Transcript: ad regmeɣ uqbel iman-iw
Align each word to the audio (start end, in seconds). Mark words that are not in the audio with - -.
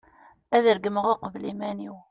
ad 0.55 0.65
regmeɣ 0.75 1.05
uqbel 1.13 1.43
iman-iw 1.51 1.95